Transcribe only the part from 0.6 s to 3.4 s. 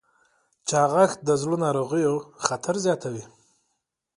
چاغښت د زړه ناروغیو خطر زیاتوي.